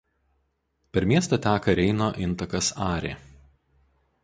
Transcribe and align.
Per 0.97 1.03
miestą 1.11 1.39
teka 1.43 1.77
Reino 1.81 2.09
intakas 2.29 2.73
Arė. 2.89 3.15